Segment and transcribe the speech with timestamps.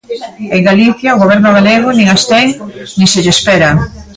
[0.55, 2.47] En Galicia, o Goberno galego nin as ten
[2.97, 3.69] nin se lle espera.